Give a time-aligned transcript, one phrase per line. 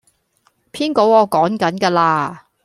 [0.71, 2.39] 篇稿我趕緊架喇